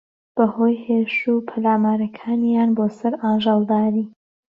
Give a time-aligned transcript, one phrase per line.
[0.35, 4.05] بەھۆی ھێرش و پەلامارەکانیان بۆسەر ئاژەڵداری